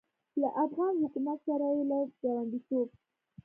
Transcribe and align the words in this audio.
له 0.41 0.47
افغان 0.63 0.93
حکومت 1.03 1.39
سره 1.47 1.65
یې 1.75 1.83
له 1.91 1.97
ګاونډیتوب 2.21 2.87